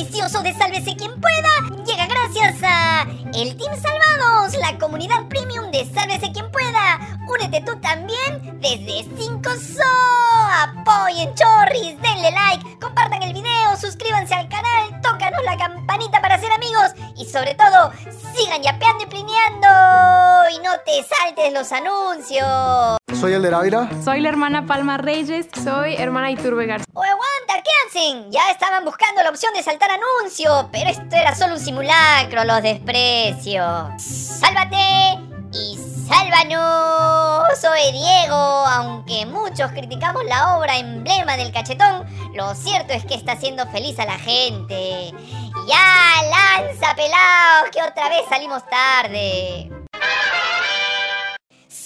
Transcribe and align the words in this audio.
delicioso 0.00 0.42
de 0.42 0.54
Sálvese 0.54 0.96
quien 0.96 1.12
pueda 1.20 1.84
llega 1.84 2.06
gracias 2.06 2.62
a 2.62 3.02
el 3.34 3.54
Team 3.56 3.74
Salvados, 3.76 4.56
la 4.58 4.78
comunidad 4.78 5.28
premium 5.28 5.70
de 5.70 5.84
Sálvese 5.84 6.32
quien 6.32 6.50
pueda. 6.50 7.18
Únete 7.28 7.60
tú 7.60 7.78
también 7.80 8.58
desde 8.60 9.04
5 9.18 9.50
so. 9.50 9.82
Apoyen 10.62 11.34
chorris, 11.34 12.00
denle 12.00 12.30
like, 12.30 12.78
compartan 12.80 13.22
el 13.22 13.34
video, 13.34 13.76
suscríbanse 13.78 14.34
al 14.34 14.48
canal, 14.48 15.00
tócanos 15.02 15.42
la 15.44 15.58
campanita 15.58 16.20
para 16.22 16.38
ser 16.38 16.50
amigos 16.52 16.94
y 17.16 17.26
sobre 17.26 17.54
todo 17.54 17.92
sigan 18.34 18.62
yapeando 18.62 19.04
y 19.04 19.06
plineando 19.06 19.68
y 20.54 20.58
no 20.60 20.72
te 20.86 21.04
saltes 21.04 21.52
los 21.52 21.70
anuncios. 21.72 22.98
Soy 23.20 23.34
el 23.34 23.42
de 23.42 23.54
Ávila. 23.54 23.90
Soy 24.02 24.20
la 24.20 24.30
hermana 24.30 24.64
Palma 24.64 24.96
Reyes. 24.96 25.46
Soy 25.62 25.94
hermana 25.96 26.30
Iturbe 26.30 26.64
García. 26.64 26.86
Ya 27.92 28.52
estaban 28.52 28.84
buscando 28.84 29.20
la 29.20 29.30
opción 29.30 29.52
de 29.52 29.64
saltar 29.64 29.90
anuncio, 29.90 30.68
pero 30.70 30.88
esto 30.90 31.16
era 31.16 31.34
solo 31.34 31.54
un 31.54 31.60
simulacro, 31.60 32.44
los 32.44 32.62
desprecio. 32.62 33.90
¡Sálvate! 33.98 35.18
Y 35.52 35.76
sálvanos. 36.06 37.58
Soy 37.60 37.90
Diego, 37.90 38.36
aunque 38.36 39.26
muchos 39.26 39.72
criticamos 39.72 40.24
la 40.24 40.56
obra 40.56 40.78
emblema 40.78 41.36
del 41.36 41.50
cachetón, 41.50 42.06
lo 42.32 42.54
cierto 42.54 42.92
es 42.92 43.04
que 43.04 43.16
está 43.16 43.32
haciendo 43.32 43.66
feliz 43.72 43.98
a 43.98 44.06
la 44.06 44.20
gente. 44.20 45.12
¡Ya, 45.66 46.22
lanza 46.30 46.94
pelados, 46.94 47.70
que 47.72 47.82
otra 47.82 48.08
vez 48.08 48.22
salimos 48.28 48.62
tarde! 48.70 49.68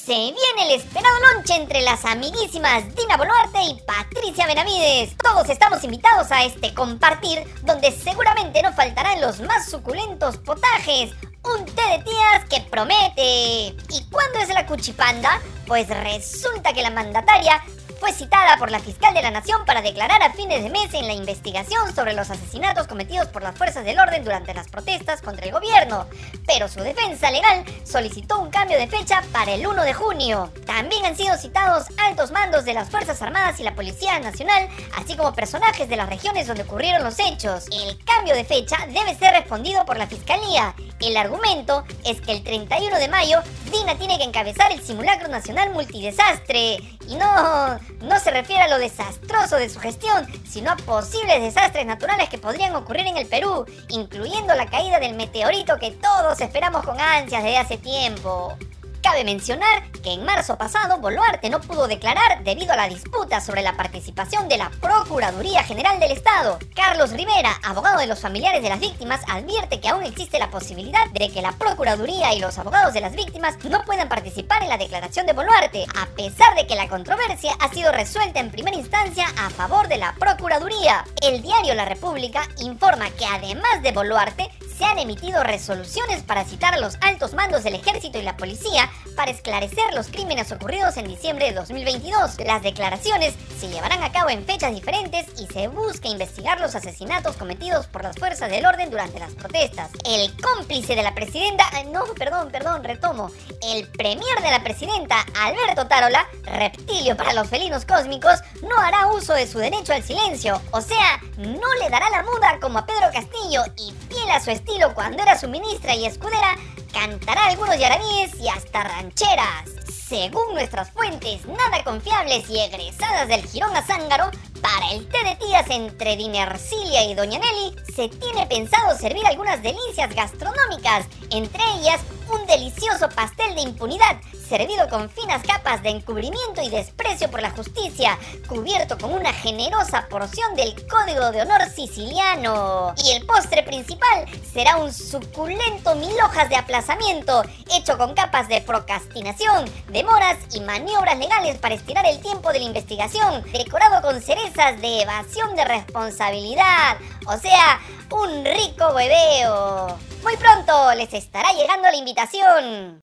Se 0.04 0.12
viene 0.12 0.66
el 0.66 0.72
esperado 0.72 1.14
lonche 1.32 1.54
entre 1.54 1.80
las 1.80 2.04
amiguísimas 2.04 2.94
Dina 2.94 3.16
Boluarte 3.16 3.62
y 3.62 3.80
Patricia 3.86 4.46
Benavides. 4.46 5.16
Todos 5.16 5.48
estamos 5.48 5.82
invitados 5.82 6.30
a 6.30 6.44
este 6.44 6.74
compartir, 6.74 7.42
donde 7.62 7.90
seguramente 7.90 8.60
no 8.62 8.74
faltarán 8.74 9.22
los 9.22 9.40
más 9.40 9.70
suculentos 9.70 10.36
potajes. 10.36 11.12
Un 11.42 11.64
té 11.64 11.82
de 11.88 12.04
tías 12.04 12.44
que 12.50 12.60
promete. 12.70 13.74
¿Y 13.88 14.04
cuándo 14.10 14.40
es 14.40 14.50
la 14.50 14.66
cuchipanda? 14.66 15.40
Pues 15.66 15.88
resulta 15.88 16.74
que 16.74 16.82
la 16.82 16.90
mandataria 16.90 17.62
fue 18.00 18.12
citada 18.12 18.56
por 18.58 18.70
la 18.70 18.78
fiscal 18.78 19.14
de 19.14 19.22
la 19.22 19.30
Nación 19.30 19.64
para 19.64 19.82
declarar 19.82 20.22
a 20.22 20.32
fines 20.32 20.62
de 20.62 20.70
mes 20.70 20.92
en 20.94 21.06
la 21.06 21.12
investigación 21.12 21.94
sobre 21.94 22.12
los 22.12 22.30
asesinatos 22.30 22.86
cometidos 22.86 23.28
por 23.28 23.42
las 23.42 23.56
fuerzas 23.56 23.84
del 23.84 23.98
orden 23.98 24.24
durante 24.24 24.54
las 24.54 24.68
protestas 24.68 25.22
contra 25.22 25.46
el 25.46 25.52
gobierno, 25.52 26.06
pero 26.46 26.68
su 26.68 26.80
defensa 26.80 27.30
legal 27.30 27.64
solicitó 27.84 28.40
un 28.40 28.50
cambio 28.50 28.78
de 28.78 28.86
fecha 28.86 29.22
para 29.32 29.52
el 29.52 29.66
1 29.66 29.82
de 29.82 29.94
junio. 29.94 30.52
También 30.66 31.04
han 31.04 31.16
sido 31.16 31.36
citados 31.36 31.86
altos 31.98 32.30
mandos 32.30 32.64
de 32.64 32.74
las 32.74 32.90
Fuerzas 32.90 33.20
Armadas 33.22 33.58
y 33.60 33.62
la 33.62 33.74
Policía 33.74 34.18
Nacional, 34.18 34.68
así 34.96 35.16
como 35.16 35.34
personajes 35.34 35.88
de 35.88 35.96
las 35.96 36.08
regiones 36.08 36.46
donde 36.46 36.62
ocurrieron 36.62 37.04
los 37.04 37.18
hechos. 37.18 37.66
El 37.72 38.02
cambio 38.04 38.34
de 38.34 38.44
fecha 38.44 38.76
debe 38.88 39.14
ser 39.14 39.32
respondido 39.32 39.84
por 39.84 39.96
la 39.96 40.06
Fiscalía. 40.06 40.74
El 41.00 41.16
argumento 41.16 41.84
es 42.04 42.20
que 42.20 42.32
el 42.32 42.42
31 42.42 42.98
de 42.98 43.08
mayo 43.08 43.40
Dina 43.70 43.96
tiene 43.96 44.18
que 44.18 44.24
encabezar 44.24 44.72
el 44.72 44.82
simulacro 44.82 45.28
nacional 45.28 45.72
multidesastre. 45.72 46.78
Y 47.08 47.16
no, 47.16 47.78
no 48.00 48.18
se 48.20 48.30
refiere 48.30 48.62
a 48.62 48.68
lo 48.68 48.78
desastroso 48.78 49.56
de 49.56 49.68
su 49.68 49.80
gestión, 49.80 50.26
sino 50.48 50.72
a 50.72 50.76
posibles 50.76 51.40
desastres 51.40 51.86
naturales 51.86 52.28
que 52.28 52.38
podrían 52.38 52.74
ocurrir 52.74 53.06
en 53.06 53.16
el 53.16 53.26
Perú, 53.26 53.64
incluyendo 53.88 54.54
la 54.54 54.66
caída 54.66 55.00
del 55.00 55.14
meteorito 55.14 55.78
que 55.78 55.92
todos 55.92 56.40
esperamos 56.40 56.84
con 56.84 57.00
ansias 57.00 57.42
desde 57.42 57.58
hace 57.58 57.78
tiempo. 57.78 58.56
Cabe 59.04 59.22
mencionar 59.22 59.82
que 60.02 60.14
en 60.14 60.24
marzo 60.24 60.56
pasado 60.56 60.96
Boluarte 60.96 61.50
no 61.50 61.60
pudo 61.60 61.86
declarar 61.86 62.42
debido 62.42 62.72
a 62.72 62.76
la 62.76 62.88
disputa 62.88 63.42
sobre 63.42 63.60
la 63.60 63.76
participación 63.76 64.48
de 64.48 64.56
la 64.56 64.70
Procuraduría 64.80 65.62
General 65.62 66.00
del 66.00 66.12
Estado. 66.12 66.58
Carlos 66.74 67.10
Rivera, 67.10 67.52
abogado 67.62 67.98
de 67.98 68.06
los 68.06 68.20
familiares 68.20 68.62
de 68.62 68.70
las 68.70 68.80
víctimas, 68.80 69.20
advierte 69.28 69.78
que 69.78 69.90
aún 69.90 70.04
existe 70.04 70.38
la 70.38 70.50
posibilidad 70.50 71.04
de 71.12 71.28
que 71.28 71.42
la 71.42 71.52
Procuraduría 71.52 72.32
y 72.32 72.40
los 72.40 72.56
abogados 72.58 72.94
de 72.94 73.02
las 73.02 73.14
víctimas 73.14 73.62
no 73.64 73.84
puedan 73.84 74.08
participar 74.08 74.62
en 74.62 74.70
la 74.70 74.78
declaración 74.78 75.26
de 75.26 75.34
Boluarte, 75.34 75.84
a 76.00 76.06
pesar 76.16 76.54
de 76.56 76.66
que 76.66 76.74
la 76.74 76.88
controversia 76.88 77.52
ha 77.60 77.68
sido 77.68 77.92
resuelta 77.92 78.40
en 78.40 78.50
primera 78.50 78.78
instancia 78.78 79.26
a 79.36 79.50
favor 79.50 79.86
de 79.88 79.98
la 79.98 80.14
Procuraduría. 80.14 81.04
El 81.20 81.42
diario 81.42 81.74
La 81.74 81.84
República 81.84 82.48
informa 82.58 83.10
que 83.10 83.26
además 83.26 83.82
de 83.82 83.92
Boluarte, 83.92 84.50
se 84.76 84.84
han 84.84 84.98
emitido 84.98 85.42
resoluciones 85.42 86.22
para 86.22 86.44
citar 86.44 86.74
a 86.74 86.78
los 86.78 86.96
altos 87.00 87.34
mandos 87.34 87.64
del 87.64 87.74
ejército 87.74 88.18
y 88.18 88.22
la 88.22 88.36
policía 88.36 88.90
para 89.16 89.30
esclarecer 89.30 89.94
los 89.94 90.08
crímenes 90.08 90.50
ocurridos 90.52 90.96
en 90.96 91.06
diciembre 91.06 91.46
de 91.46 91.52
2022. 91.52 92.38
Las 92.44 92.62
declaraciones 92.62 93.34
se 93.58 93.68
llevarán 93.68 94.02
a 94.02 94.12
cabo 94.12 94.30
en 94.30 94.44
fechas 94.44 94.74
diferentes 94.74 95.26
y 95.40 95.46
se 95.46 95.68
busca 95.68 96.08
investigar 96.08 96.60
los 96.60 96.74
asesinatos 96.74 97.36
cometidos 97.36 97.86
por 97.86 98.02
las 98.02 98.16
fuerzas 98.16 98.50
del 98.50 98.66
orden 98.66 98.90
durante 98.90 99.18
las 99.18 99.32
protestas. 99.34 99.90
El 100.04 100.34
cómplice 100.40 100.96
de 100.96 101.02
la 101.02 101.14
presidenta, 101.14 101.64
no, 101.92 102.04
perdón, 102.18 102.50
perdón, 102.50 102.82
retomo, 102.82 103.30
el 103.62 103.86
premier 103.88 104.40
de 104.42 104.50
la 104.50 104.62
presidenta, 104.62 105.24
Alberto 105.40 105.86
Tarola, 105.86 106.26
reptilio 106.42 107.16
para 107.16 107.32
los 107.32 107.48
felinos 107.48 107.84
cósmicos, 107.84 108.40
no 108.62 108.78
hará 108.78 109.06
uso 109.08 109.34
de 109.34 109.46
su 109.46 109.58
derecho 109.58 109.92
al 109.92 110.02
silencio, 110.02 110.60
o 110.72 110.80
sea, 110.80 111.20
no 111.36 111.74
le 111.80 111.90
dará 111.90 112.10
la 112.10 112.22
muda 112.22 112.58
como 112.60 112.78
a 112.78 112.86
Pedro 112.86 113.10
Castillo 113.12 113.62
y 113.76 113.92
fiel 114.24 114.36
a 114.36 114.40
su 114.40 114.50
estilo 114.50 114.94
cuando 114.94 115.22
era 115.22 115.38
su 115.38 115.48
ministra 115.48 115.94
y 115.94 116.06
escudera, 116.06 116.56
cantará 116.92 117.46
algunos 117.46 117.78
yarabíes 117.78 118.34
y 118.40 118.48
hasta 118.48 118.84
rancheras. 118.84 119.70
Según 120.08 120.54
nuestras 120.54 120.90
fuentes 120.90 121.46
nada 121.46 121.82
confiables 121.82 122.48
y 122.48 122.58
egresadas 122.60 123.28
del 123.28 123.46
Girón 123.46 123.74
a 123.76 123.82
Zángaro, 123.82 124.30
para 124.60 124.92
el 124.92 125.06
té 125.08 125.18
de 125.24 125.36
tías 125.36 125.66
entre 125.70 126.16
Dinercilia 126.16 127.04
y 127.04 127.14
Doña 127.14 127.38
Nelly 127.38 127.76
se 127.94 128.08
tiene 128.08 128.46
pensado 128.46 128.96
servir 128.96 129.26
algunas 129.26 129.62
delicias 129.62 130.14
gastronómicas, 130.14 131.06
entre 131.30 131.62
ellas 131.78 132.00
un 132.30 132.46
delicioso 132.46 133.08
pastel 133.08 133.54
de 133.54 133.62
impunidad 133.62 134.16
servido 134.48 134.88
con 134.88 135.08
finas 135.10 135.42
capas 135.42 135.82
de 135.82 135.88
encubrimiento 135.88 136.62
y 136.62 136.68
desprecio 136.68 137.30
por 137.30 137.42
la 137.42 137.50
justicia, 137.50 138.18
cubierto 138.46 138.98
con 138.98 139.12
una 139.12 139.32
generosa 139.32 140.06
porción 140.08 140.54
del 140.54 140.74
código 140.86 141.30
de 141.32 141.42
honor 141.42 141.68
siciliano. 141.74 142.94
Y 143.02 143.12
el 143.12 143.26
postre 143.26 143.62
principal 143.62 144.26
será 144.52 144.76
un 144.76 144.92
suculento 144.92 145.94
mil 145.96 146.14
hojas 146.22 146.48
de 146.48 146.56
aplazamiento, 146.56 147.42
hecho 147.74 147.96
con 147.96 148.14
capas 148.14 148.48
de 148.48 148.60
procrastinación, 148.60 149.64
demoras 149.88 150.36
y 150.54 150.60
maniobras 150.60 151.18
legales 151.18 151.58
para 151.58 151.74
estirar 151.74 152.06
el 152.06 152.20
tiempo 152.20 152.52
de 152.52 152.58
la 152.58 152.66
investigación, 152.66 153.42
decorado 153.52 154.02
con 154.02 154.20
cerezas 154.20 154.80
de 154.80 155.02
evasión 155.02 155.56
de 155.56 155.64
responsabilidad. 155.64 156.98
O 157.26 157.38
sea, 157.38 157.80
un 158.10 158.44
rico 158.44 158.88
hueveo. 158.94 159.98
Muy 160.22 160.36
pronto 160.36 160.94
les 160.94 161.12
estará 161.14 161.52
llegando 161.52 161.90
la 161.90 161.96
invitación. 161.96 163.02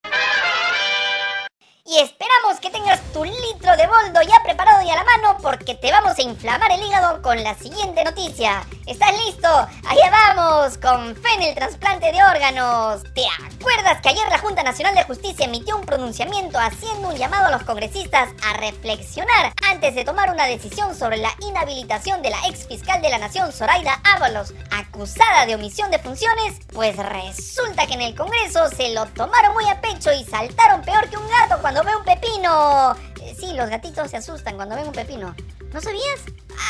Y 1.91 1.99
esperamos 1.99 2.57
que 2.61 2.69
tengas 2.69 3.01
tu 3.11 3.25
litro 3.25 3.75
de 3.75 3.85
boldo 3.85 4.21
ya 4.21 4.41
preparado 4.45 4.81
y 4.81 4.89
a 4.89 4.95
la 4.95 5.03
mano 5.03 5.37
porque 5.41 5.75
te 5.75 5.91
vamos 5.91 6.17
a 6.17 6.21
inflamar 6.21 6.71
el 6.71 6.81
hígado 6.81 7.21
con 7.21 7.43
la 7.43 7.53
siguiente 7.55 8.05
noticia. 8.05 8.65
¿Estás 8.85 9.11
listo? 9.25 9.49
Allá 9.49 10.09
vamos 10.09 10.77
con 10.77 11.13
fe 11.17 11.33
en 11.35 11.41
el 11.43 11.55
trasplante 11.55 12.13
de 12.13 12.23
órganos. 12.23 13.03
¿Te 13.13 13.25
acuerdas 13.27 13.99
que 14.01 14.07
ayer 14.07 14.25
la 14.29 14.37
Junta 14.37 14.63
Nacional 14.63 14.95
de 14.95 15.03
Justicia 15.03 15.45
emitió 15.45 15.75
un 15.75 15.85
pronunciamiento 15.85 16.57
haciendo 16.59 17.09
un 17.09 17.15
llamado 17.15 17.47
a 17.47 17.51
los 17.51 17.63
congresistas 17.63 18.29
a 18.41 18.53
reflexionar 18.53 19.51
antes 19.69 19.93
de 19.93 20.05
tomar 20.05 20.31
una 20.31 20.45
decisión 20.45 20.95
sobre 20.95 21.17
la 21.17 21.33
inhabilitación 21.41 22.21
de 22.21 22.29
la 22.29 22.47
ex 22.47 22.67
fiscal 22.67 23.01
de 23.01 23.09
la 23.09 23.17
Nación, 23.17 23.51
Zoraida 23.51 23.99
Ábalos, 24.15 24.53
acusada 24.71 25.45
de 25.45 25.55
omisión 25.55 25.91
de 25.91 25.99
funciones? 25.99 26.55
Pues 26.71 26.95
resulta 26.95 27.85
que 27.85 27.95
en 27.95 28.01
el 28.01 28.15
Congreso 28.15 28.69
se 28.69 28.93
lo 28.93 29.07
tomaron 29.07 29.51
muy 29.53 29.67
a 29.67 29.81
pecho 29.81 30.09
y 30.13 30.23
saltaron 30.23 30.83
peor 30.83 31.09
que 31.09 31.17
un 31.17 31.27
gato 31.27 31.59
cuando 31.59 31.80
ve 31.83 31.95
un 31.95 32.03
pepino. 32.03 32.95
Eh, 33.21 33.35
sí, 33.39 33.53
los 33.53 33.69
gatitos 33.69 34.09
se 34.09 34.17
asustan 34.17 34.55
cuando 34.55 34.75
ven 34.75 34.87
un 34.87 34.93
pepino. 34.93 35.35
¿No 35.73 35.81
sabías? 35.81 36.21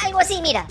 Algo 0.05 0.19
así, 0.19 0.41
mira. 0.41 0.65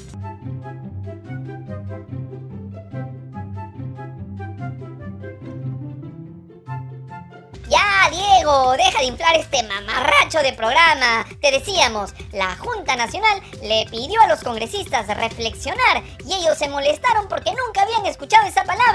Ya, 7.71 8.11
Diego, 8.11 8.77
deja 8.77 8.99
de 8.99 9.05
inflar 9.05 9.37
este 9.37 9.63
mamarracho 9.63 10.41
de 10.43 10.53
programa. 10.55 11.25
Te 11.41 11.53
decíamos, 11.53 12.13
la 12.33 12.57
Junta 12.57 12.97
Nacional 12.97 13.41
le 13.63 13.87
pidió 13.89 14.21
a 14.23 14.27
los 14.27 14.43
congresistas 14.43 15.07
reflexionar 15.07 16.03
y 16.27 16.35
ellos 16.35 16.59
se 16.59 16.69
molestaron 16.69 17.29
porque 17.29 17.53
nunca 17.53 17.83
habían 17.83 18.07
escuchado 18.07 18.45
esa 18.49 18.65
palabra 18.65 18.90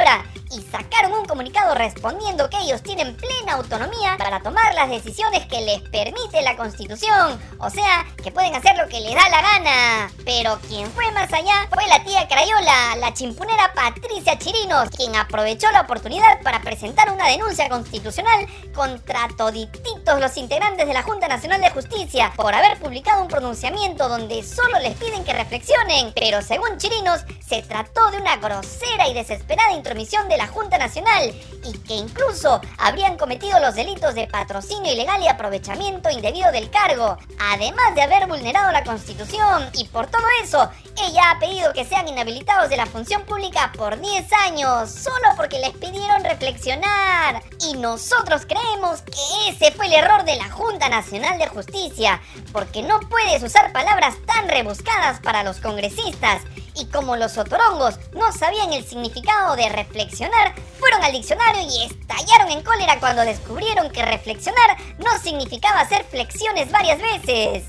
y 0.51 0.61
sacaron 0.61 1.13
un 1.13 1.25
comunicado 1.25 1.75
respondiendo 1.75 2.49
que 2.49 2.57
ellos 2.57 2.81
tienen 2.83 3.15
plena 3.15 3.53
autonomía 3.53 4.15
para 4.17 4.41
tomar 4.41 4.73
las 4.73 4.89
decisiones 4.89 5.45
que 5.47 5.61
les 5.61 5.81
permite 5.81 6.41
la 6.41 6.55
Constitución. 6.55 7.39
O 7.59 7.69
sea, 7.69 8.05
que 8.23 8.31
pueden 8.31 8.55
hacer 8.55 8.77
lo 8.77 8.87
que 8.87 8.99
les 8.99 9.13
da 9.13 9.29
la 9.29 9.41
gana. 9.41 10.11
Pero 10.23 10.59
quien 10.67 10.89
fue 10.91 11.11
más 11.11 11.31
allá 11.33 11.67
fue 11.73 11.87
la 11.87 12.03
tía 12.03 12.27
Crayola, 12.27 12.95
la 12.97 13.13
chimpunera 13.13 13.73
Patricia 13.73 14.37
Chirinos, 14.37 14.89
quien 14.89 15.15
aprovechó 15.15 15.71
la 15.71 15.81
oportunidad 15.81 16.41
para 16.41 16.61
presentar 16.61 17.11
una 17.11 17.27
denuncia 17.27 17.69
constitucional 17.69 18.47
contra 18.73 19.27
todititos 19.37 20.19
los 20.19 20.37
integrantes 20.37 20.87
de 20.87 20.93
la 20.93 21.03
Junta 21.03 21.27
Nacional 21.27 21.61
de 21.61 21.71
Justicia 21.71 22.31
por 22.35 22.53
haber 22.53 22.77
publicado 22.79 23.21
un 23.21 23.27
pronunciamiento 23.27 24.07
donde 24.07 24.43
solo 24.43 24.79
les 24.79 24.95
piden 24.97 25.23
que 25.23 25.33
reflexionen, 25.33 26.13
pero 26.13 26.41
según 26.41 26.77
Chirinos 26.77 27.21
se 27.45 27.61
trató 27.63 28.11
de 28.11 28.17
una 28.17 28.37
grosera 28.37 29.07
y 29.07 29.13
desesperada 29.13 29.73
intromisión 29.73 30.27
de 30.29 30.34
la 30.37 30.47
Junta 30.47 30.77
Nacional 30.77 31.33
y 31.63 31.77
que 31.79 31.95
incluso 31.95 32.61
habrían 32.77 33.17
cometido 33.17 33.59
los 33.59 33.75
delitos 33.75 34.15
de 34.15 34.27
patrocinio 34.27 34.93
ilegal 34.93 35.21
y 35.21 35.27
aprovechamiento 35.27 36.09
indebido 36.09 36.51
del 36.51 36.69
cargo, 36.69 37.17
además 37.39 37.95
de 37.95 38.03
haber 38.03 38.27
vulnerado 38.27 38.71
la 38.71 38.83
Constitución 38.83 39.69
y 39.73 39.85
por 39.85 40.07
todo 40.07 40.23
eso 40.43 40.69
ella 41.03 41.31
ha 41.31 41.39
pedido 41.39 41.73
que 41.73 41.85
sean 41.85 42.07
inhabilitados 42.07 42.69
de 42.69 42.77
la 42.77 42.85
función 42.85 43.23
pública 43.23 43.71
por 43.75 43.99
10 43.99 44.31
años, 44.33 44.89
solo 44.89 45.27
porque 45.35 45.59
les 45.59 45.71
pidieron 45.71 46.23
reflexionar. 46.23 47.43
Y 47.61 47.73
nosotros 47.77 48.45
creemos 48.45 49.01
que 49.01 49.49
ese 49.49 49.71
fue 49.71 49.87
el 49.87 49.93
error 49.93 50.25
de 50.25 50.35
la 50.35 50.49
Junta 50.49 50.89
Nacional 50.89 51.39
de 51.39 51.47
Justicia, 51.47 52.21
porque 52.51 52.83
no 52.83 52.99
puedes 52.99 53.43
usar 53.43 53.71
palabras 53.71 54.15
tan 54.25 54.47
rebuscadas 54.49 55.19
para 55.21 55.43
los 55.43 55.57
congresistas. 55.57 56.41
Y 56.75 56.85
como 56.87 57.15
los 57.15 57.37
otorongos 57.37 57.97
no 58.13 58.31
sabían 58.33 58.73
el 58.73 58.85
significado 58.85 59.55
de 59.55 59.69
reflexionar, 59.69 60.53
fueron 60.79 61.03
al 61.03 61.13
diccionario 61.13 61.61
y 61.61 61.83
estallaron 61.85 62.51
en 62.51 62.63
cólera 62.63 62.99
cuando 62.99 63.21
descubrieron 63.21 63.89
que 63.89 64.03
reflexionar 64.03 64.77
no 64.97 65.17
significaba 65.21 65.81
hacer 65.81 66.03
flexiones 66.03 66.69
varias 66.71 66.99
veces. 66.99 67.63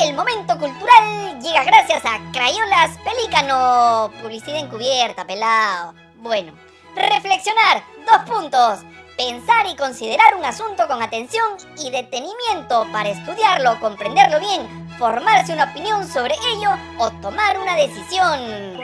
El 0.00 0.14
momento 0.14 0.58
cultural 0.58 1.40
llega 1.40 1.64
gracias 1.64 2.02
a 2.04 2.18
Crayolas 2.32 2.98
Pelícano. 3.04 4.10
Publicidad 4.22 4.58
encubierta, 4.58 5.26
pelado. 5.26 5.94
Bueno, 6.16 6.52
reflexionar, 6.94 7.82
dos 8.06 8.18
puntos. 8.28 8.80
Pensar 9.16 9.66
y 9.66 9.76
considerar 9.76 10.34
un 10.34 10.44
asunto 10.44 10.88
con 10.88 11.00
atención 11.00 11.56
y 11.78 11.90
detenimiento 11.90 12.84
para 12.92 13.10
estudiarlo, 13.10 13.78
comprenderlo 13.78 14.40
bien, 14.40 14.88
formarse 14.98 15.52
una 15.52 15.70
opinión 15.70 16.06
sobre 16.08 16.34
ello 16.52 16.70
o 16.98 17.10
tomar 17.20 17.58
una 17.60 17.76
decisión. 17.76 18.76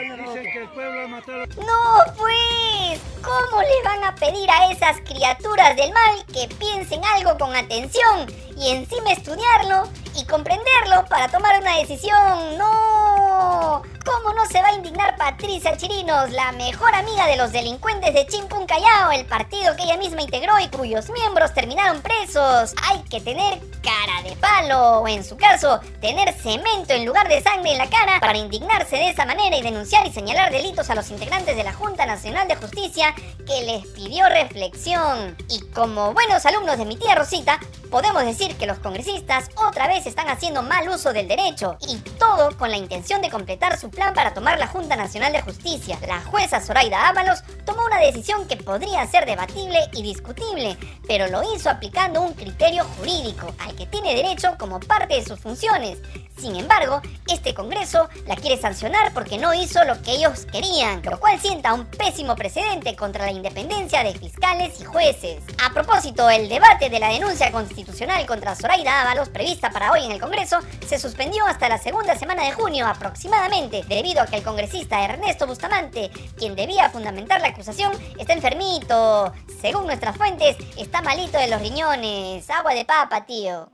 No, 1.57 2.15
pues, 2.17 3.01
¿cómo 3.23 3.61
le 3.61 3.83
van 3.85 4.05
a 4.05 4.15
pedir 4.15 4.49
a 4.51 4.71
esas 4.71 5.01
criaturas 5.01 5.75
del 5.75 5.93
mal 5.93 6.25
que 6.33 6.47
piensen 6.57 7.05
algo 7.05 7.37
con 7.37 7.55
atención 7.57 8.33
y 8.57 8.71
encima 8.71 9.11
estudiarlo 9.11 9.89
y 10.17 10.25
comprenderlo 10.27 11.07
para 11.09 11.29
tomar 11.29 11.61
una 11.61 11.77
decisión? 11.77 12.57
No. 12.57 13.83
¿Cómo 14.05 14.33
no 14.33 14.47
se 14.47 14.63
va 14.63 14.69
a 14.69 14.75
indignar 14.75 15.17
Patricia 15.17 15.77
Chirinos, 15.77 16.31
la 16.31 16.53
mejor 16.53 16.95
amiga 16.95 17.27
de 17.27 17.37
los 17.37 17.53
delincuentes 17.53 18.15
de 18.15 18.27
Chimpún 18.27 18.67
Callao, 18.67 19.11
el 19.13 19.27
partido 19.27 19.77
que 19.77 19.83
ella 19.83 19.99
misma 19.99 20.23
integró 20.23 20.59
y 20.59 20.69
cuyos 20.69 21.11
miembros 21.11 21.53
terminaron 21.53 22.01
presos? 22.01 22.73
Hay 22.89 23.03
que 23.11 23.21
tener 23.21 23.61
cara 23.83 24.23
de 24.23 24.37
palo, 24.37 25.01
o 25.01 25.09
en 25.09 25.23
su 25.23 25.37
caso, 25.37 25.81
tener 26.01 26.33
cemento 26.33 26.95
en 26.95 27.05
lugar 27.05 27.29
de 27.29 27.43
sangre 27.43 27.73
en 27.73 27.79
la 27.79 27.91
cara 27.91 28.21
para 28.21 28.39
indignarse 28.39 28.97
de 28.97 29.11
esa 29.11 29.27
manera 29.27 29.57
y 29.57 29.63
denunciar 29.63 30.07
y 30.07 30.13
señalar 30.13 30.51
delitos 30.51 30.89
a 30.89 30.95
los 30.95 31.11
integrantes 31.11 31.57
de 31.57 31.65
la 31.65 31.75
Junta 31.75 32.07
Nacional 32.07 32.49
de 32.49 32.57
Justicia 32.57 33.15
que 33.47 33.63
les 33.65 33.87
pidió 33.89 34.29
reflexión. 34.29 35.37
Y 35.49 35.61
como 35.73 36.15
buenos 36.15 36.47
alumnos 36.47 36.79
de 36.79 36.87
mi 36.87 36.97
tía 36.97 37.15
Rosita, 37.15 37.61
podemos 37.91 38.25
decir 38.25 38.57
que 38.57 38.67
los 38.67 38.79
congresistas 38.79 39.51
otra 39.57 39.89
vez 39.89 40.07
están 40.07 40.29
haciendo 40.29 40.63
mal 40.63 40.89
uso 40.89 41.13
del 41.13 41.29
derecho 41.29 41.77
y 41.87 41.97
todo 42.19 42.57
con 42.57 42.71
la 42.71 42.77
intención 42.77 43.21
de 43.21 43.31
completar 43.31 43.79
plan 43.91 44.15
para 44.15 44.35
tomar 44.35 44.59
la 44.59 44.67
Junta 44.67 44.97
Nacional 44.97 45.33
de 45.33 45.43
Justicia. 45.43 45.99
La 46.07 46.21
jueza 46.21 46.61
Zoraida 46.61 47.09
Ábalos 47.09 47.43
tomó 47.65 47.85
una 47.85 47.99
decisión 48.01 48.47
que 48.47 48.57
podría 48.57 49.07
ser 49.07 49.27
debatible 49.27 49.79
y 49.93 50.03
discutible, 50.03 50.77
pero 51.07 51.29
lo 51.29 51.43
hizo 51.55 51.71
aplicando 51.71 52.23
un 52.23 52.35
criterio 52.35 52.85
jurídico 52.97 53.55
al 53.59 53.75
que 53.77 53.87
tiene 53.87 54.15
derecho 54.15 54.57
como 54.59 54.81
parte 54.81 55.15
de 55.15 55.25
sus 55.25 55.41
funciones. 55.41 55.99
Sin 56.41 56.57
embargo, 56.57 57.03
este 57.31 57.53
Congreso 57.53 58.09
la 58.27 58.35
quiere 58.35 58.57
sancionar 58.57 59.13
porque 59.13 59.37
no 59.37 59.53
hizo 59.53 59.85
lo 59.85 60.01
que 60.01 60.13
ellos 60.13 60.47
querían, 60.51 61.03
lo 61.03 61.21
cual 61.21 61.39
sienta 61.39 61.75
un 61.75 61.85
pésimo 61.85 62.35
precedente 62.35 62.97
contra 62.97 63.27
la 63.27 63.33
independencia 63.33 64.03
de 64.03 64.15
fiscales 64.15 64.81
y 64.81 64.85
jueces. 64.85 65.43
A 65.63 65.75
propósito, 65.75 66.31
el 66.31 66.49
debate 66.49 66.89
de 66.89 66.99
la 66.99 67.09
denuncia 67.09 67.53
constitucional 67.53 68.25
contra 68.25 68.55
Zoraida 68.55 69.03
Ábalos, 69.03 69.29
prevista 69.29 69.71
para 69.71 69.93
hoy 69.93 70.07
en 70.07 70.13
el 70.13 70.21
Congreso, 70.21 70.61
se 70.87 70.99
suspendió 70.99 71.45
hasta 71.47 71.69
la 71.69 71.77
segunda 71.77 72.17
semana 72.17 72.45
de 72.45 72.53
junio 72.53 72.87
aproximadamente, 72.87 73.85
debido 73.87 74.23
a 74.23 74.27
que 74.27 74.37
el 74.37 74.43
congresista 74.43 75.05
Ernesto 75.05 75.47
Bustamante, 75.47 76.11
quien 76.39 76.57
debía 76.57 76.89
fundamentar 76.89 77.43
la 77.43 77.49
acusación, 77.49 77.93
está 78.19 78.33
enfermito. 78.33 79.33
Según 79.61 79.85
nuestras 79.85 80.17
fuentes, 80.17 80.57
está 80.79 81.03
malito 81.03 81.37
de 81.37 81.49
los 81.49 81.61
riñones. 81.61 82.49
Agua 82.49 82.73
de 82.73 82.87
papa, 82.87 83.27
tío. 83.27 83.69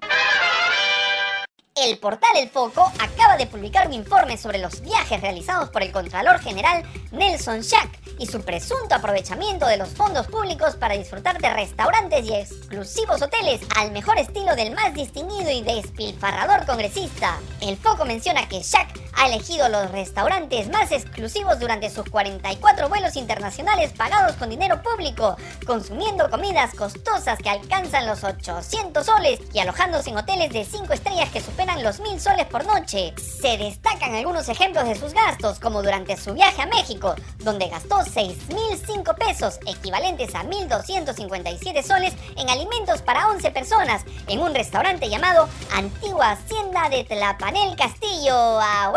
El 1.77 1.99
portal 1.99 2.31
El 2.37 2.49
Foco 2.49 2.91
acaba 2.99 3.37
de 3.37 3.47
publicar 3.47 3.87
un 3.87 3.93
informe 3.93 4.39
sobre 4.39 4.59
los 4.59 4.81
viajes 4.81 5.21
realizados 5.21 5.69
por 5.69 5.83
el 5.83 5.93
Contralor 5.93 6.41
General 6.41 6.83
Nelson 7.13 7.63
Schack 7.63 7.91
y 8.19 8.25
su 8.27 8.41
presunto 8.41 8.95
aprovechamiento 8.95 9.67
de 9.67 9.77
los 9.77 9.91
fondos 9.91 10.27
públicos 10.27 10.75
para 10.77 10.97
disfrutar 10.97 11.39
de 11.39 11.53
restaurantes 11.53 12.25
y 12.25 12.35
exclusivos 12.35 13.21
hoteles 13.21 13.61
al 13.77 13.93
mejor 13.93 14.19
estilo 14.19 14.57
del 14.57 14.75
más 14.75 14.95
distinguido 14.95 15.51
y 15.51 15.61
despilfarrador 15.61 16.65
congresista. 16.65 17.39
El 17.61 17.77
Foco 17.77 18.07
menciona 18.07 18.49
que 18.49 18.63
Schack 18.63 19.06
ha 19.17 19.27
elegido 19.27 19.69
los 19.69 19.91
restaurantes 19.91 20.69
más 20.69 20.93
exclusivos 20.93 21.59
durante 21.59 21.91
sus 21.91 22.09
44 22.09 22.89
vuelos 22.89 23.17
internacionales 23.17 23.93
pagados 23.97 24.37
con 24.37 24.51
dinero 24.51 24.83
público, 24.83 25.37
consumiendo 25.67 26.31
comidas 26.31 26.75
costosas 26.75 27.39
que 27.39 27.51
alcanzan 27.51 28.07
los 28.07 28.23
800 28.23 29.05
soles 29.05 29.41
y 29.53 29.59
alojándose 29.59 30.11
en 30.11 30.19
hoteles 30.19 30.53
de 30.53 30.65
5 30.65 30.93
estrellas 30.93 31.31
que 31.31 31.41
superan 31.41 31.83
los 31.83 32.01
1000 32.01 32.21
soles 32.21 32.47
por 32.47 32.67
noche. 32.67 33.15
Se 33.17 33.57
destacan 33.57 34.15
algunos 34.15 34.49
ejemplos 34.49 34.85
de 34.85 34.95
sus 34.95 35.13
gastos, 35.13 35.59
como 35.59 35.83
durante 35.83 36.17
su 36.17 36.35
viaje 36.35 36.63
a 36.63 36.67
México, 36.67 37.15
donde 37.39 37.69
gastó 37.69 37.97
6.005 37.97 39.15
pesos, 39.17 39.59
equivalentes 39.67 40.35
a 40.35 40.45
1.257 40.45 41.83
soles, 41.83 42.15
en 42.37 42.51
alimentos 42.51 43.03
para 43.03 43.29
11 43.29 43.51
personas, 43.51 44.05
en 44.29 44.41
un 44.41 44.55
restaurante 44.55 45.09
llamado 45.09 45.49
Antigua 45.75 46.33
Hacienda 46.33 46.89
de 46.91 47.05
Tlapanel 47.05 47.77
Castillo, 47.77 48.61
a 48.61 48.91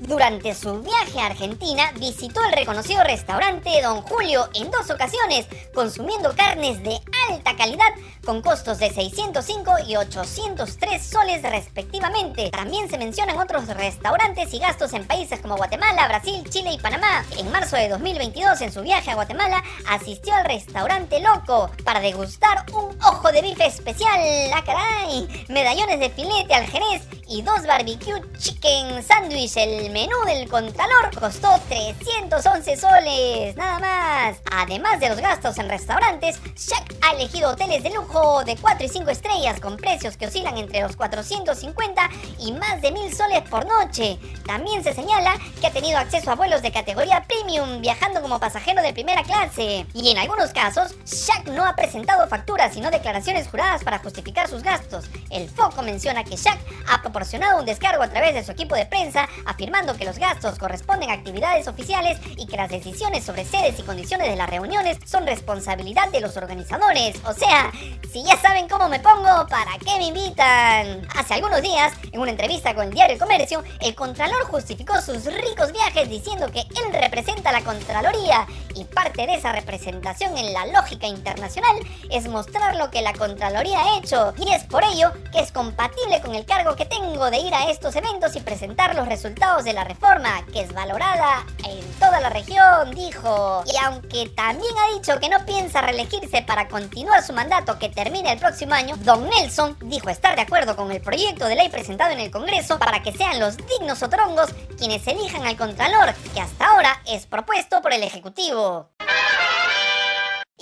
Durante 0.00 0.54
su 0.54 0.82
viaje 0.82 1.20
a 1.20 1.26
Argentina, 1.26 1.92
visitó 1.96 2.42
el 2.44 2.52
reconocido 2.52 3.02
restaurante 3.04 3.82
Don 3.82 4.02
Julio 4.02 4.48
en 4.54 4.70
dos 4.70 4.90
ocasiones, 4.90 5.46
consumiendo 5.74 6.34
carnes 6.34 6.82
de 6.82 6.98
alta 7.28 7.54
calidad 7.56 7.92
con 8.24 8.42
costos 8.42 8.78
de 8.78 8.90
605 8.90 9.72
y 9.86 9.96
803 9.96 11.06
soles 11.06 11.42
respectivamente. 11.42 12.50
También 12.50 12.88
se 12.88 12.98
mencionan 12.98 13.38
otros 13.38 13.66
restaurantes 13.68 14.52
y 14.54 14.58
gastos 14.58 14.92
en 14.92 15.06
países 15.06 15.40
como 15.40 15.56
Guatemala, 15.56 16.08
Brasil, 16.08 16.42
Chile 16.48 16.72
y 16.72 16.78
Panamá. 16.78 17.24
En 17.36 17.50
marzo 17.50 17.76
de 17.76 17.88
2022, 17.88 18.60
en 18.62 18.72
su 18.72 18.82
viaje 18.82 19.10
a 19.10 19.14
Guatemala, 19.14 19.62
asistió 19.88 20.34
al 20.34 20.44
restaurante 20.44 21.20
Loco 21.20 21.70
para 21.84 22.00
degustar 22.00 22.64
un 22.72 22.96
ojo 23.02 23.30
de 23.30 23.42
bife 23.42 23.66
especial, 23.66 24.20
¡ah 24.54 24.64
caray! 24.64 25.46
Medallones 25.48 26.00
de 26.00 26.10
filete 26.10 26.54
al 26.54 26.66
jerez 26.66 27.02
y 27.28 27.42
dos 27.42 27.66
barbecue 27.66 28.20
chicken 28.38 29.02
sandwich. 29.02 29.56
El 29.56 29.90
menú 29.90 30.16
del 30.26 30.48
Contralor 30.48 31.14
costó 31.18 31.48
311 31.68 32.76
soles, 32.76 33.56
nada 33.56 33.78
más. 33.78 34.38
Además 34.50 34.98
de 34.98 35.10
los 35.10 35.18
gastos 35.18 35.58
en 35.58 35.68
restaurantes, 35.68 36.40
Shaq 36.56 36.94
ha 37.02 37.12
elegido 37.12 37.50
hoteles 37.50 37.82
de 37.82 37.90
lujo 37.90 38.44
de 38.44 38.56
4 38.56 38.86
y 38.86 38.88
5 38.88 39.10
estrellas 39.10 39.60
con 39.60 39.76
precios 39.76 40.16
que 40.16 40.26
oscilan 40.26 40.56
entre 40.56 40.80
los 40.80 40.96
450 40.96 42.08
y 42.38 42.52
más 42.52 42.80
de 42.80 42.92
1000 42.92 43.14
soles 43.14 43.42
por 43.42 43.66
noche. 43.66 44.18
También 44.46 44.82
se 44.82 44.94
señala 44.94 45.34
que 45.60 45.66
ha 45.66 45.72
tenido 45.72 45.98
acceso 45.98 46.30
a 46.30 46.34
vuelos 46.34 46.62
de 46.62 46.72
categoría 46.72 47.24
premium 47.24 47.82
viajando 47.82 48.22
como 48.22 48.40
pasajero 48.40 48.80
de 48.80 48.94
primera 48.94 49.22
clase. 49.22 49.86
Y 49.92 50.10
en 50.10 50.18
algunos 50.18 50.52
casos, 50.52 50.94
Shaq 51.04 51.48
no 51.48 51.66
ha 51.66 51.76
presentado 51.76 52.26
facturas 52.26 52.72
sino 52.72 52.90
declaraciones 52.90 53.48
juradas 53.48 53.84
para 53.84 53.98
justificar 53.98 54.48
sus 54.48 54.62
gastos. 54.62 55.04
El 55.28 55.48
foco 55.50 55.82
menciona 55.82 56.24
que 56.24 56.36
Shaq 56.36 56.58
ha 56.88 57.02
proporcionado 57.02 57.17
un 57.18 57.64
descargo 57.64 58.04
a 58.04 58.08
través 58.08 58.32
de 58.32 58.44
su 58.44 58.52
equipo 58.52 58.76
de 58.76 58.86
prensa 58.86 59.28
afirmando 59.44 59.96
que 59.96 60.04
los 60.04 60.18
gastos 60.18 60.56
corresponden 60.56 61.10
a 61.10 61.14
actividades 61.14 61.66
oficiales 61.66 62.20
y 62.36 62.46
que 62.46 62.56
las 62.56 62.70
decisiones 62.70 63.24
sobre 63.24 63.44
sedes 63.44 63.76
y 63.80 63.82
condiciones 63.82 64.28
de 64.28 64.36
las 64.36 64.48
reuniones 64.48 64.98
son 65.04 65.26
responsabilidad 65.26 66.08
de 66.10 66.20
los 66.20 66.36
organizadores. 66.36 67.16
O 67.24 67.32
sea, 67.32 67.72
si 68.12 68.22
ya 68.22 68.36
saben 68.36 68.68
cómo 68.68 68.88
me 68.88 69.00
pongo, 69.00 69.48
¿para 69.48 69.76
qué 69.78 69.98
me 69.98 70.06
invitan? 70.06 71.08
Hace 71.16 71.34
algunos 71.34 71.60
días, 71.60 71.92
en 72.12 72.20
una 72.20 72.30
entrevista 72.30 72.72
con 72.72 72.84
el 72.84 72.94
diario 72.94 73.14
El 73.14 73.20
Comercio, 73.20 73.64
el 73.80 73.96
Contralor 73.96 74.44
justificó 74.44 75.00
sus 75.00 75.24
ricos 75.24 75.72
viajes 75.72 76.08
diciendo 76.08 76.52
que 76.52 76.60
él 76.60 76.92
representa 76.92 77.50
la 77.50 77.62
Contraloría 77.62 78.46
y 78.76 78.84
parte 78.84 79.26
de 79.26 79.34
esa 79.34 79.52
representación 79.52 80.38
en 80.38 80.52
la 80.52 80.66
lógica 80.66 81.08
internacional 81.08 81.76
es 82.10 82.28
mostrar 82.28 82.76
lo 82.76 82.92
que 82.92 83.02
la 83.02 83.12
Contraloría 83.12 83.82
ha 83.82 83.98
hecho 83.98 84.34
y 84.38 84.52
es 84.52 84.62
por 84.64 84.84
ello 84.84 85.12
que 85.32 85.40
es 85.40 85.50
compatible 85.50 86.20
con 86.20 86.36
el 86.36 86.44
cargo 86.44 86.76
que 86.76 86.84
tenga 86.84 87.07
de 87.08 87.38
ir 87.38 87.54
a 87.54 87.70
estos 87.70 87.96
eventos 87.96 88.36
y 88.36 88.40
presentar 88.40 88.94
los 88.94 89.08
resultados 89.08 89.64
de 89.64 89.72
la 89.72 89.82
reforma, 89.82 90.44
que 90.52 90.60
es 90.60 90.74
valorada 90.74 91.46
en 91.64 91.80
toda 91.98 92.20
la 92.20 92.28
región, 92.28 92.90
dijo. 92.94 93.64
Y 93.64 93.76
aunque 93.82 94.28
también 94.36 94.72
ha 94.76 94.94
dicho 94.94 95.18
que 95.18 95.30
no 95.30 95.44
piensa 95.46 95.80
reelegirse 95.80 96.42
para 96.42 96.68
continuar 96.68 97.22
su 97.22 97.32
mandato 97.32 97.78
que 97.78 97.88
termina 97.88 98.30
el 98.30 98.38
próximo 98.38 98.74
año, 98.74 98.94
Don 98.98 99.26
Nelson 99.26 99.78
dijo 99.84 100.10
estar 100.10 100.36
de 100.36 100.42
acuerdo 100.42 100.76
con 100.76 100.92
el 100.92 101.00
proyecto 101.00 101.46
de 101.46 101.56
ley 101.56 101.70
presentado 101.70 102.12
en 102.12 102.20
el 102.20 102.30
Congreso 102.30 102.78
para 102.78 103.02
que 103.02 103.12
sean 103.12 103.40
los 103.40 103.56
dignos 103.56 104.02
otorongos 104.02 104.50
quienes 104.76 105.06
elijan 105.06 105.46
al 105.46 105.56
Contralor, 105.56 106.12
que 106.34 106.40
hasta 106.40 106.68
ahora 106.68 107.00
es 107.06 107.26
propuesto 107.26 107.80
por 107.80 107.94
el 107.94 108.02
Ejecutivo. 108.02 108.90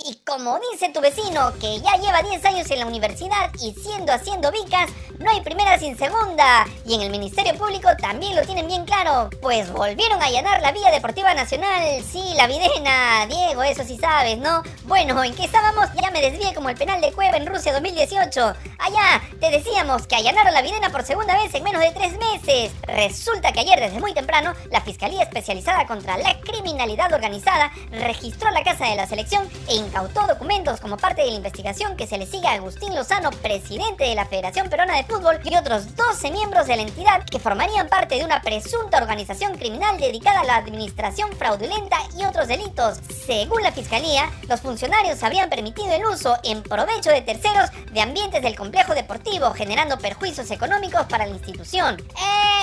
Y 0.09 0.15
como 0.25 0.57
dice 0.71 0.87
tu 0.93 1.01
vecino, 1.01 1.51
que 1.59 1.81
ya 1.81 1.97
lleva 1.97 2.21
10 2.21 2.45
años 2.45 2.71
en 2.71 2.79
la 2.79 2.85
universidad 2.85 3.51
y 3.61 3.73
siendo 3.73 4.13
haciendo 4.13 4.53
vicas, 4.53 4.89
no 5.19 5.29
hay 5.29 5.41
primera 5.41 5.77
sin 5.77 5.97
segunda. 5.97 6.65
Y 6.85 6.93
en 6.93 7.01
el 7.01 7.09
Ministerio 7.09 7.53
Público 7.55 7.89
también 7.99 8.33
lo 8.33 8.43
tienen 8.43 8.67
bien 8.67 8.85
claro, 8.85 9.29
pues 9.41 9.69
volvieron 9.73 10.21
a 10.21 10.27
allanar 10.27 10.61
la 10.61 10.71
Vía 10.71 10.91
Deportiva 10.91 11.33
Nacional. 11.33 12.01
Sí, 12.09 12.23
la 12.37 12.47
Videna, 12.47 13.25
Diego, 13.27 13.63
eso 13.63 13.83
sí 13.83 13.97
sabes, 13.97 14.37
¿no? 14.37 14.63
Bueno, 14.85 15.21
¿en 15.25 15.35
qué 15.35 15.43
estábamos? 15.43 15.87
Ya 16.01 16.09
me 16.11 16.21
desvié 16.21 16.53
como 16.53 16.69
el 16.69 16.77
penal 16.77 17.01
de 17.01 17.11
Cueva 17.11 17.35
en 17.35 17.45
Rusia 17.45 17.73
2018. 17.73 18.53
Allá, 18.79 19.21
te 19.41 19.49
decíamos 19.49 20.07
que 20.07 20.15
allanaron 20.15 20.53
la 20.53 20.61
Videna 20.61 20.89
por 20.89 21.03
segunda 21.03 21.35
vez 21.35 21.53
en 21.53 21.63
menos 21.63 21.81
de 21.81 21.91
tres 21.91 22.13
meses. 22.17 22.71
Resulta 22.83 23.51
que 23.51 23.59
ayer 23.59 23.77
desde 23.81 23.99
muy 23.99 24.13
temprano, 24.13 24.53
la 24.71 24.79
Fiscalía 24.79 25.23
Especializada 25.23 25.85
contra 25.85 26.17
la 26.17 26.39
Criminalidad 26.39 27.11
Organizada 27.11 27.73
registró 27.91 28.51
la 28.51 28.63
casa 28.63 28.85
de 28.85 28.95
la 28.95 29.05
selección 29.05 29.49
e 29.67 29.75
incautó 29.97 30.27
documentos 30.27 30.79
como 30.79 30.95
parte 30.95 31.23
de 31.23 31.31
la 31.31 31.37
investigación 31.37 31.97
que 31.97 32.05
se 32.05 32.19
le 32.19 32.27
sigue 32.27 32.47
a 32.47 32.53
Agustín 32.53 32.93
Lozano, 32.93 33.31
presidente 33.31 34.03
de 34.03 34.13
la 34.13 34.27
Federación 34.27 34.69
Peruana 34.69 34.95
de 34.95 35.03
Fútbol, 35.05 35.39
y 35.43 35.55
otros 35.55 35.95
12 35.95 36.29
miembros 36.29 36.67
de 36.67 36.75
la 36.75 36.83
entidad 36.83 37.23
que 37.23 37.39
formarían 37.39 37.87
parte 37.87 38.13
de 38.13 38.23
una 38.23 38.39
presunta 38.41 38.99
organización 38.99 39.57
criminal 39.57 39.97
dedicada 39.97 40.41
a 40.41 40.43
la 40.43 40.57
administración 40.57 41.31
fraudulenta 41.31 41.97
y 42.15 42.25
otros 42.25 42.47
delitos. 42.47 42.99
Según 43.25 43.63
la 43.63 43.71
Fiscalía, 43.71 44.29
los 44.47 44.61
funcionarios 44.61 45.23
habrían 45.23 45.49
permitido 45.49 45.91
el 45.91 46.05
uso 46.05 46.37
en 46.43 46.61
provecho 46.61 47.09
de 47.09 47.23
terceros 47.23 47.71
de 47.91 48.01
ambientes 48.01 48.43
del 48.43 48.55
complejo 48.55 48.93
deportivo, 48.93 49.51
generando 49.55 49.97
perjuicios 49.97 50.51
económicos 50.51 51.07
para 51.07 51.25
la 51.25 51.33
institución. 51.33 51.97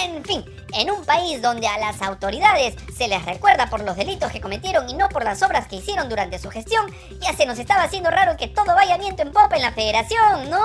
En 0.04 0.22
fin, 0.22 0.44
en 0.74 0.90
un 0.90 1.02
país 1.04 1.40
donde 1.40 1.66
a 1.66 1.78
las 1.78 2.02
autoridades 2.02 2.74
se 2.94 3.08
les 3.08 3.24
recuerda 3.24 3.70
por 3.70 3.82
los 3.82 3.96
delitos 3.96 4.30
que 4.30 4.40
cometieron 4.40 4.88
y 4.90 4.94
no 4.94 5.08
por 5.08 5.24
las 5.24 5.42
obras 5.42 5.66
que 5.66 5.76
hicieron 5.76 6.10
durante 6.10 6.38
su 6.38 6.50
gestión, 6.50 6.86
ya 7.20 7.32
se 7.32 7.46
nos 7.46 7.58
estaba 7.58 7.84
haciendo 7.84 8.10
raro 8.10 8.36
que 8.36 8.48
todo 8.48 8.74
vaya 8.74 8.98
viento 8.98 9.22
en 9.22 9.32
popa 9.32 9.56
en 9.56 9.62
la 9.62 9.72
federación, 9.72 10.50
¿no? 10.50 10.60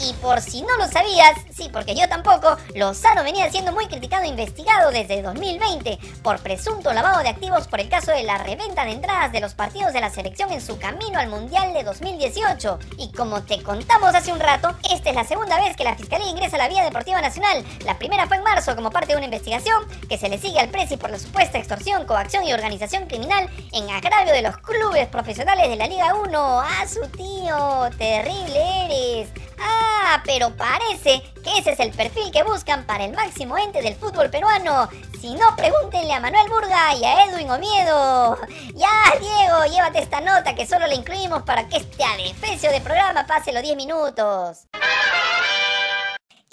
Y 0.00 0.12
por 0.14 0.40
si 0.40 0.62
no 0.62 0.76
lo 0.76 0.88
sabías, 0.88 1.34
sí, 1.54 1.70
porque 1.72 1.94
yo 1.94 2.08
tampoco, 2.08 2.56
Lozano 2.74 3.22
venía 3.22 3.50
siendo 3.50 3.72
muy 3.72 3.86
criticado 3.86 4.24
e 4.24 4.28
investigado 4.28 4.90
desde 4.90 5.22
2020 5.22 5.98
por 6.22 6.40
presunto 6.40 6.92
lavado 6.92 7.22
de 7.22 7.28
activos 7.28 7.68
por 7.68 7.80
el 7.80 7.88
caso 7.88 8.10
de 8.10 8.22
la 8.22 8.38
reventa 8.38 8.84
de 8.84 8.92
entradas 8.92 9.32
de 9.32 9.40
los 9.40 9.54
partidos 9.54 9.92
de 9.92 10.00
la 10.00 10.10
selección 10.10 10.52
en 10.52 10.60
su 10.60 10.78
camino 10.78 11.18
al 11.18 11.28
Mundial 11.28 11.72
de 11.72 11.84
2018. 11.84 12.78
Y 12.98 13.12
como 13.12 13.42
te 13.42 13.62
contamos 13.62 14.14
hace 14.14 14.32
un 14.32 14.40
rato, 14.40 14.74
esta 14.92 15.10
es 15.10 15.16
la 15.16 15.24
segunda 15.24 15.58
vez 15.58 15.76
que 15.76 15.84
la 15.84 15.96
Fiscalía 15.96 16.28
ingresa 16.28 16.56
a 16.56 16.60
la 16.60 16.68
Vía 16.68 16.84
Deportiva 16.84 17.20
Nacional. 17.20 17.64
La 17.84 17.98
primera 17.98 18.26
fue 18.26 18.36
en 18.36 18.42
marzo 18.42 18.74
como 18.74 18.90
parte 18.90 19.12
de 19.12 19.16
una 19.16 19.26
investigación 19.26 19.84
que 20.08 20.18
se 20.18 20.28
le 20.28 20.38
sigue 20.38 20.58
al 20.58 20.68
Presi 20.68 20.96
por 20.96 21.10
la 21.10 21.18
supuesta 21.18 21.58
extorsión, 21.58 22.06
coacción 22.06 22.44
y 22.44 22.52
organización 22.52 23.06
criminal 23.06 23.48
en 23.72 23.88
agravio 23.90 24.32
de 24.32 24.42
los 24.42 24.58
clubes 24.58 25.08
profesionales 25.08 25.68
de 25.68 25.76
la 25.76 25.86
Liga 25.86 26.14
1. 26.14 26.60
¡Ah, 26.60 26.84
su 26.88 27.06
tío! 27.08 27.90
¡Terrible 27.96 28.86
eres! 28.86 29.43
Ah, 29.66 30.22
pero 30.24 30.54
parece 30.54 31.22
que 31.42 31.58
ese 31.58 31.72
es 31.72 31.80
el 31.80 31.90
perfil 31.90 32.30
que 32.30 32.42
buscan 32.42 32.84
para 32.84 33.04
el 33.04 33.12
máximo 33.12 33.56
ente 33.56 33.82
del 33.82 33.96
fútbol 33.96 34.30
peruano. 34.30 34.88
Si 35.20 35.34
no, 35.34 35.56
pregúntenle 35.56 36.12
a 36.12 36.20
Manuel 36.20 36.48
Burga 36.50 36.94
y 36.94 37.04
a 37.04 37.24
Edwin 37.24 37.50
Omiedo. 37.50 38.38
Ya, 38.74 39.18
Diego, 39.18 39.64
llévate 39.64 40.00
esta 40.00 40.20
nota 40.20 40.54
que 40.54 40.66
solo 40.66 40.86
le 40.86 40.96
incluimos 40.96 41.42
para 41.44 41.66
que 41.66 41.78
este 41.78 42.04
adefesio 42.04 42.70
de 42.70 42.80
programa 42.80 43.26
pase 43.26 43.52
los 43.52 43.62
10 43.62 43.76
minutos. 43.76 44.66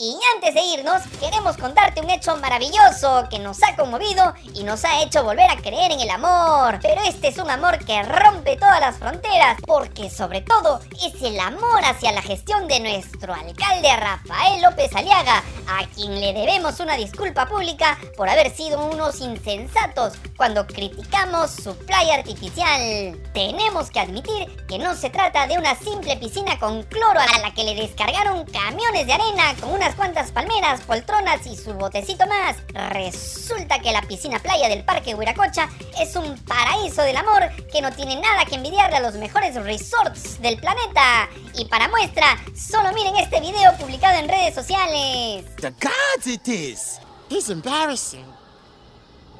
Y 0.04 0.18
antes 0.34 0.56
de 0.56 0.62
irnos, 0.62 1.04
queremos 1.20 1.58
contarte 1.58 2.02
un 2.02 2.10
hecho 2.10 2.36
maravilloso 2.38 3.28
que 3.30 3.38
nos 3.38 3.62
ha 3.62 3.76
conmovido 3.76 4.34
y 4.56 4.64
nos 4.64 4.84
ha 4.84 5.04
hecho 5.04 5.24
volver 5.24 5.48
a 5.48 5.58
creer 5.58 5.92
en 5.92 6.00
el 6.00 6.10
amor. 6.10 6.80
Pero 6.82 7.04
este 7.04 7.28
es 7.28 7.38
un 7.38 7.52
amor 7.52 7.78
que 7.86 8.02
rompe 8.02 8.58
todas 8.58 8.80
las 8.80 8.98
fronteras, 8.98 9.60
porque 9.64 10.10
sobre 10.10 10.42
todo 10.42 10.80
es 11.06 11.22
el 11.22 11.40
amor 11.40 11.86
hacia 11.86 12.14
la 12.14 12.24
gestión 12.24 12.68
de 12.68 12.80
nuestro 12.80 13.32
alcalde 13.32 13.96
Rafael 13.96 14.64
López 14.64 14.90
Aliaga, 14.96 15.44
a 15.68 15.86
quien 15.94 16.20
le 16.20 16.34
debemos 16.34 16.80
una 16.80 16.98
disculpa 16.98 17.46
pública 17.46 17.96
por 18.18 18.28
haber 18.28 18.50
sido 18.56 18.84
unos 18.84 19.22
insensatos 19.22 20.14
cuando 20.36 20.66
criticamos 20.66 21.52
su 21.52 21.78
playa 21.78 22.16
artificial. 22.16 23.22
Tenemos 23.36 23.92
que 23.92 24.00
admitir 24.00 24.66
que 24.66 24.80
no 24.80 24.96
se 24.96 25.12
trata 25.12 25.46
de 25.46 25.60
una 25.60 25.76
simple 25.76 26.18
piscina 26.18 26.58
con 26.58 26.82
cloro 26.82 27.20
a 27.20 27.40
la 27.40 27.54
que 27.54 27.64
le 27.64 27.76
descargaron 27.76 28.46
camiones 28.46 29.06
de 29.06 29.14
arena 29.14 29.54
con 29.60 29.70
una 29.70 29.91
cuantas 29.96 30.32
palmeras, 30.32 30.82
poltronas 30.82 31.46
y 31.46 31.56
su 31.56 31.74
botecito 31.74 32.26
más. 32.28 32.58
Resulta 32.92 33.80
que 33.80 33.92
la 33.92 34.02
piscina 34.02 34.40
playa 34.40 34.70
del 34.70 34.84
Parque 34.84 35.16
Huiracocha 35.16 35.70
es 36.00 36.16
un 36.16 36.38
paraíso 36.46 37.02
del 37.02 37.18
amor 37.18 37.50
que 37.72 37.82
no 37.82 37.92
tiene 37.92 38.16
nada 38.16 38.46
que 38.46 38.56
envidiarle 38.56 38.98
a 38.98 39.02
los 39.02 39.16
mejores 39.16 39.56
resorts 39.56 40.42
del 40.42 40.58
planeta. 40.58 41.30
Y 41.56 41.66
para 41.66 41.88
muestra, 41.88 42.38
solo 42.56 42.92
miren 42.94 43.18
este 43.18 43.40
video 43.40 43.76
publicado 43.78 44.18
en 44.20 44.30
redes 44.30 44.56
sociales. 44.56 45.46
The 45.58 45.72
gods 45.72 46.28
it 46.28 46.48
is. 46.48 47.00
It's 47.30 47.50
embarrassing. 47.50 48.26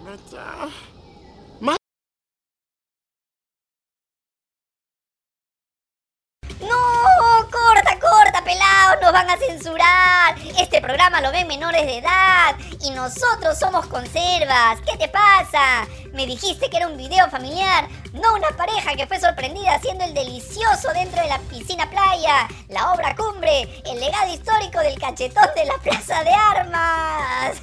But, 0.04 0.34
uh... 0.34 0.70
¡No! 6.62 6.78
¡Corta, 7.52 8.00
corta, 8.00 8.44
pelado! 8.44 9.02
¡Nos 9.02 9.12
van 9.12 9.30
a 9.30 9.38
censurar! 9.38 10.11
Programa 10.82 11.22
lo 11.22 11.32
ven 11.32 11.48
menores 11.48 11.86
de 11.86 12.00
edad 12.00 12.56
y 12.82 12.90
nosotros 12.90 13.58
somos 13.60 13.86
conservas. 13.86 14.80
¿Qué 14.82 14.98
te 14.98 15.08
pasa? 15.10 15.88
Me 16.12 16.26
dijiste 16.26 16.72
que 16.72 16.78
era 16.78 16.88
un 16.88 16.98
video 16.98 17.30
familiar, 17.30 17.88
no 18.14 18.34
una 18.34 18.50
pareja 18.58 18.96
que 18.96 19.06
fue 19.06 19.20
sorprendida 19.20 19.76
haciendo 19.76 20.06
el 20.06 20.16
delicioso 20.16 20.92
dentro 20.96 21.22
de 21.22 21.30
la 21.30 21.38
piscina 21.38 21.88
playa, 21.88 22.48
la 22.70 22.94
obra 22.94 23.16
cumbre, 23.16 23.84
el 23.86 24.00
legado 24.00 24.34
histórico 24.34 24.80
del 24.80 25.00
cachetón 25.00 25.50
de 25.56 25.66
la 25.66 25.78
Plaza 25.78 26.24
de 26.24 26.32
Armas. 26.32 27.62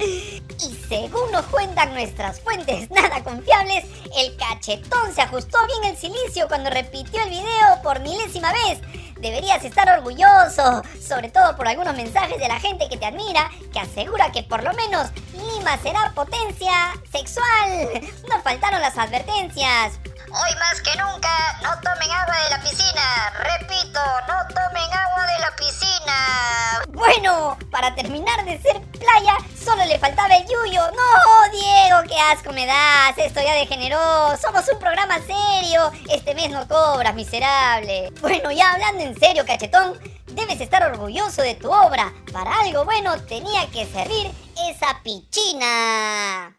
y 0.00 0.74
según 0.88 1.30
nos 1.30 1.46
cuentan 1.46 1.94
nuestras 1.94 2.40
fuentes 2.40 2.90
nada 2.90 3.22
confiables, 3.22 3.84
el 4.16 4.36
cachetón 4.36 5.14
se 5.14 5.22
ajustó 5.22 5.58
bien 5.68 5.92
el 5.92 5.96
silicio 5.96 6.48
cuando 6.48 6.70
repitió 6.70 7.22
el 7.22 7.30
video 7.30 7.82
por 7.84 8.00
milésima 8.00 8.52
vez. 8.52 8.80
Deberías 9.24 9.64
estar 9.64 9.88
orgulloso, 9.88 10.82
sobre 11.00 11.30
todo 11.30 11.56
por 11.56 11.66
algunos 11.66 11.96
mensajes 11.96 12.38
de 12.38 12.46
la 12.46 12.60
gente 12.60 12.90
que 12.90 12.98
te 12.98 13.06
admira, 13.06 13.50
que 13.72 13.80
asegura 13.80 14.30
que 14.30 14.42
por 14.42 14.62
lo 14.62 14.74
menos 14.74 15.08
Lima 15.32 15.78
será 15.78 16.12
potencia 16.14 16.92
sexual. 17.10 18.02
No 18.28 18.42
faltaron 18.42 18.82
las 18.82 18.98
advertencias. 18.98 19.98
Hoy 20.26 20.54
más 20.58 20.78
que 20.82 20.90
nunca, 20.98 21.58
no 21.62 21.70
tomen 21.80 22.10
agua 22.10 22.34
de 22.44 22.50
la 22.50 22.60
piscina. 22.60 23.32
Repito, 23.38 24.00
no 24.28 24.46
tomen 24.48 24.92
agua 24.92 25.26
de 25.26 25.38
la 25.38 25.56
piscina. 25.56 26.84
Bueno, 26.90 27.56
para 27.70 27.94
terminar 27.94 28.44
de 28.44 28.60
ser 28.60 28.78
playa, 28.82 29.38
solo 29.64 29.84
le 29.86 29.98
faltaba 29.98 30.36
el 30.36 30.44
yuyo. 30.46 30.82
No, 30.90 31.50
Diego, 31.50 32.02
qué 32.08 32.20
asco 32.20 32.52
me 32.52 32.66
das. 32.66 33.16
Esto 33.16 33.40
ya 33.40 33.54
degeneró. 33.54 34.36
Somos 34.36 34.68
un 34.72 34.78
programa 34.78 35.18
serio. 35.20 35.90
Este 36.10 36.34
mes 36.34 36.50
no 36.50 36.68
cobras, 36.68 37.14
miserable. 37.14 38.12
Bueno, 38.20 38.50
ya 38.50 38.72
hablando 38.72 39.02
en 39.02 39.18
serio, 39.18 39.44
cachetón, 39.46 39.98
debes 40.26 40.60
estar 40.60 40.82
orgulloso 40.84 41.42
de 41.42 41.54
tu 41.54 41.70
obra. 41.70 42.12
Para 42.32 42.60
algo 42.60 42.84
bueno 42.84 43.18
tenía 43.22 43.66
que 43.70 43.86
servir 43.86 44.30
esa 44.68 45.00
pichina. 45.02 46.54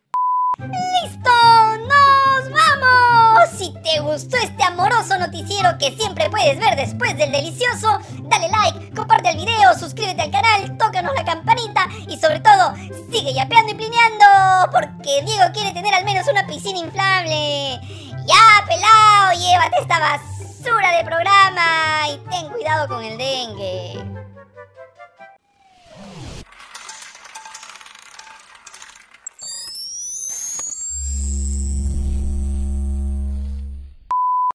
¡Listo! 0.58 1.32
¡Nos 1.78 2.15
vamos! 2.56 3.50
Si 3.58 3.74
te 3.84 4.00
gustó 4.00 4.38
este 4.38 4.64
amoroso 4.64 5.18
noticiero 5.18 5.78
que 5.78 5.96
siempre 5.96 6.30
puedes 6.30 6.58
ver 6.60 6.76
después 6.76 7.18
del 7.18 7.32
delicioso, 7.32 8.00
dale 8.24 8.50
like, 8.50 8.96
comparte 8.96 9.30
el 9.30 9.38
video, 9.38 9.74
suscríbete 9.78 10.24
al 10.24 10.32
canal, 10.32 10.78
tócanos 10.78 11.14
la 11.16 11.24
campanita 11.24 11.88
y 12.08 12.18
sobre 12.18 12.40
todo, 12.40 12.74
sigue 13.12 13.34
yapeando 13.34 13.72
y 13.72 13.76
plineando, 13.76 14.72
porque 14.72 15.22
Diego 15.24 15.46
quiere 15.54 15.74
tener 15.74 15.94
al 15.94 16.06
menos 16.06 16.28
una 16.28 16.46
piscina 16.48 16.80
inflable. 16.80 17.80
Ya, 18.26 18.66
pelao, 18.68 19.34
llévate 19.40 19.78
esta 19.82 20.00
basura 20.00 20.92
de 20.98 21.04
programa 21.04 22.10
y 22.10 22.18
ten 22.30 22.50
cuidado 22.50 22.88
con 22.88 23.04
el 23.04 23.18
dengue. 23.18 24.15